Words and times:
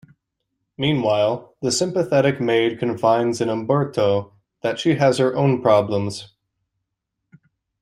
Meanwhile, 0.79 1.55
the 1.61 1.71
sympathetic 1.71 2.41
maid 2.41 2.79
confides 2.79 3.39
in 3.39 3.49
Umberto 3.49 4.33
that 4.63 4.79
she 4.79 4.95
has 4.95 5.19
her 5.19 5.35
own 5.35 5.61
problems. 5.61 6.33